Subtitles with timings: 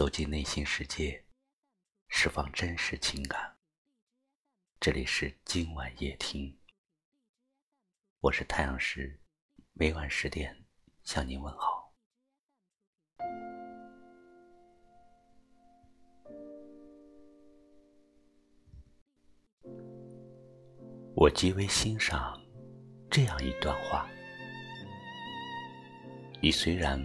[0.00, 1.22] 走进内心世界，
[2.08, 3.54] 释放真实情感。
[4.80, 6.58] 这里是今晚夜听，
[8.20, 9.20] 我是太阳石，
[9.74, 10.64] 每晚十点
[11.04, 11.92] 向您问好。
[21.14, 22.42] 我极为欣赏
[23.10, 24.08] 这样一段话：
[26.40, 26.98] 你虽然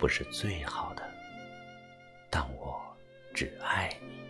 [0.00, 1.19] 不是最好的。
[3.40, 4.20] 只爱你。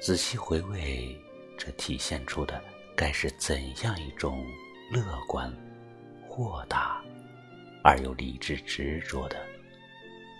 [0.00, 1.16] 仔细回味，
[1.56, 2.60] 这体现出的
[2.96, 4.44] 该是怎样一种
[4.90, 5.56] 乐观、
[6.26, 7.00] 豁达
[7.84, 9.36] 而又理智执着的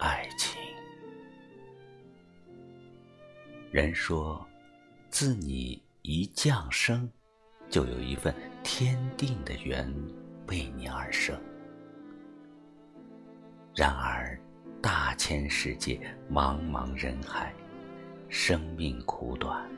[0.00, 0.60] 爱情？
[3.70, 4.44] 人说，
[5.10, 7.08] 自你一降生，
[7.68, 8.34] 就有一份
[8.64, 9.88] 天定的缘
[10.48, 11.40] 为你而生。
[13.76, 14.36] 然而。
[14.82, 16.00] 大千世界，
[16.32, 17.52] 茫茫人海，
[18.30, 19.68] 生命苦短。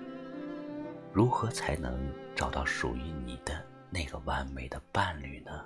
[1.13, 1.99] 如何才能
[2.37, 5.65] 找到属于你的那个完美的伴侣呢？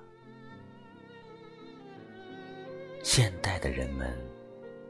[3.03, 4.17] 现代的人们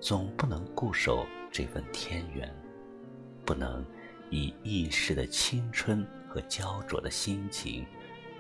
[0.01, 2.49] 总不能固守这份天缘，
[3.45, 3.85] 不能
[4.31, 7.85] 以一时的青春和焦灼的心情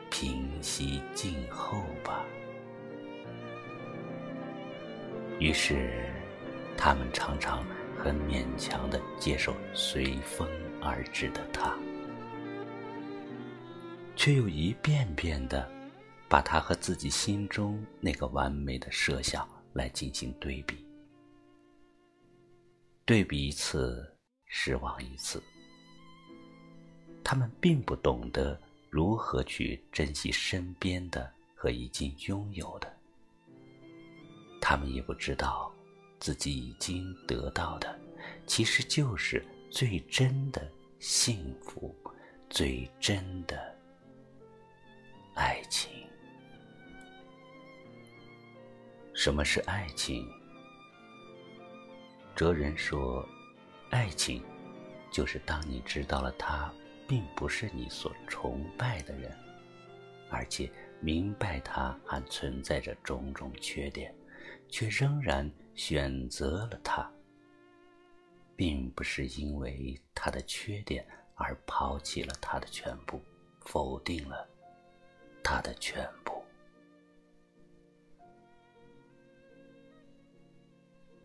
[0.08, 2.24] 平息静候吧。
[5.46, 5.88] 于是，
[6.76, 7.64] 他们常常
[7.96, 10.48] 很勉强的接受随风
[10.82, 11.72] 而至的他，
[14.16, 15.70] 却又一遍遍的
[16.28, 20.84] 把他和自己心中那个完美的设想来进行对比，
[23.04, 24.04] 对比一次，
[24.46, 25.40] 失望一次。
[27.22, 28.60] 他们并不懂得
[28.90, 32.95] 如何去珍惜身边的和已经拥有的。
[34.60, 35.72] 他们也不知道，
[36.18, 37.98] 自己已经得到的，
[38.46, 41.94] 其实就是最真的幸福，
[42.48, 43.76] 最真的
[45.34, 45.90] 爱情。
[49.14, 50.28] 什么是爱情？
[52.34, 53.26] 哲人说，
[53.90, 54.42] 爱情
[55.10, 56.70] 就是当你知道了他
[57.08, 59.34] 并不是你所崇拜的人，
[60.30, 60.70] 而且
[61.00, 64.14] 明白他还存在着种种缺点。
[64.68, 67.10] 却仍然选择了他，
[68.54, 73.20] 并不是因为他的缺点而抛弃了他的全部，
[73.60, 74.48] 否定了
[75.42, 76.42] 他的全部。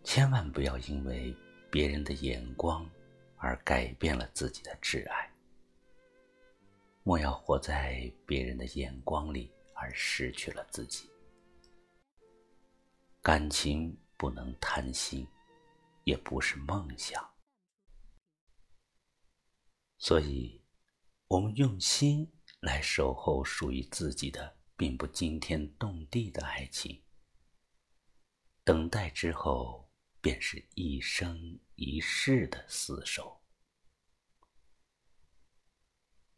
[0.04, 1.36] 千万不要因为
[1.70, 2.90] 别人的眼光
[3.38, 5.32] 而改变了自己的挚爱，
[7.04, 11.11] 莫要活在别人的眼光里而失去了自己。
[13.22, 15.28] 感情不能贪心，
[16.06, 17.24] 也不是梦想，
[20.00, 20.60] 所以，
[21.28, 22.28] 我们用心
[22.62, 27.04] 来守候属于自己的，并不惊天动地的爱情。
[28.64, 33.40] 等待之后，便是一生一世的厮守。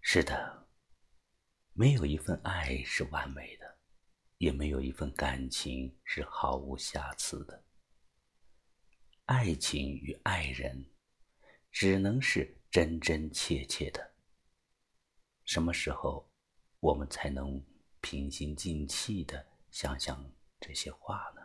[0.02, 0.68] 是的，
[1.72, 3.63] 没有一份爱是完美的。
[4.44, 7.64] 也没有一份感情是毫无瑕疵的。
[9.24, 10.86] 爱情与爱人，
[11.72, 14.16] 只能是真真切切的。
[15.46, 16.30] 什么时候，
[16.82, 17.66] 我们才能
[18.02, 20.30] 平心静气的想想
[20.60, 21.42] 这些话呢？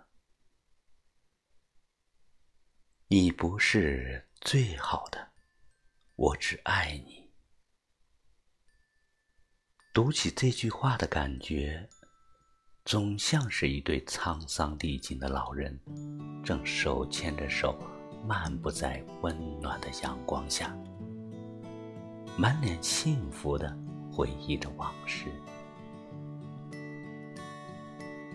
[3.06, 5.34] 你不是最好的，
[6.16, 7.30] 我只爱你。
[9.94, 11.88] 读起这句话的感觉。
[12.88, 15.78] 总像是一对沧桑历尽的老人，
[16.42, 17.78] 正手牵着手
[18.26, 20.74] 漫步在温暖的阳光下，
[22.34, 23.76] 满脸幸福的
[24.10, 25.26] 回忆着往事。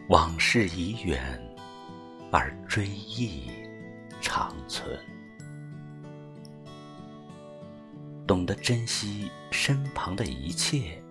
[0.09, 1.19] 往事已远，
[2.31, 3.49] 而追忆
[4.21, 4.95] 长存。
[8.27, 11.01] 懂得珍惜身旁的一切，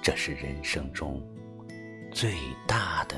[0.00, 1.20] 这是人生中。
[2.14, 2.34] 最
[2.64, 3.16] 大的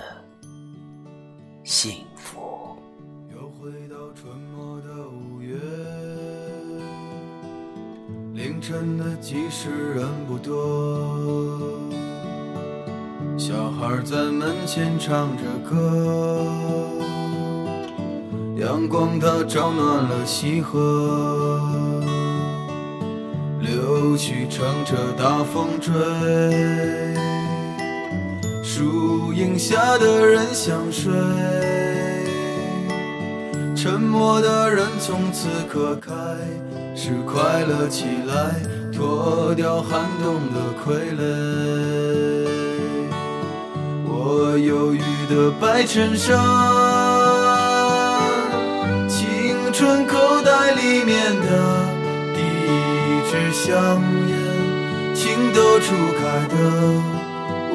[1.65, 2.79] 幸福。
[3.31, 5.55] 又回到春末的五月，
[8.33, 11.79] 凌晨的集市人不多，
[13.37, 16.91] 小孩在门前唱着歌，
[18.57, 21.61] 阳光它照暖了溪河，
[23.61, 25.93] 柳絮乘着大风追。
[28.77, 31.11] 树荫下的人想睡，
[33.75, 36.13] 沉默的人从此刻开
[36.95, 38.55] 始快乐起来，
[38.93, 41.25] 脱掉寒冬的傀儡。
[44.05, 45.01] 我忧郁
[45.35, 46.37] 的白衬衫，
[49.09, 51.49] 青春口袋里面的
[52.35, 54.37] 第一支香烟，
[55.15, 56.55] 情窦初开的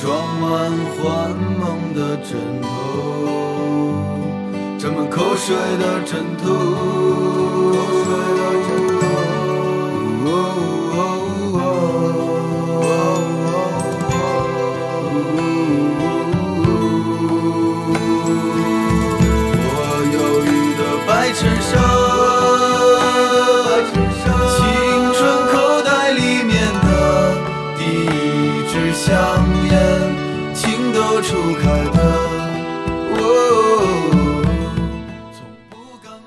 [0.00, 2.66] 装满幻梦的枕头，
[4.78, 6.44] 沾满口水的枕头。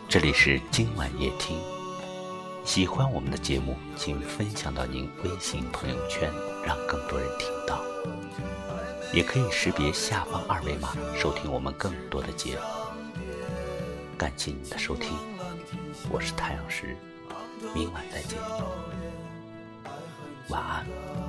[0.08, 1.56] 这里是今晚夜听，
[2.66, 6.28] 喜欢我们的节目，请分享到您微信朋友圈，
[6.66, 7.84] 让更多人听到。
[9.14, 12.62] 也可以识别下方二维码收听我们更多的节目。
[14.18, 15.12] 感谢您的收听，
[16.10, 16.98] 我是太阳石，
[17.76, 18.40] 明晚再见，
[20.48, 21.29] 晚安。